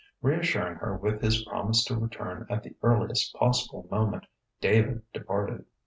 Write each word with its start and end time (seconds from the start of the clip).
Reassuring 0.23 0.77
her 0.77 0.97
with 0.97 1.21
his 1.21 1.45
promise 1.45 1.83
to 1.83 1.95
return 1.95 2.47
at 2.49 2.63
the 2.63 2.73
earliest 2.81 3.35
possible 3.35 3.87
moment, 3.91 4.25
David 4.59 5.03
departed.... 5.13 5.65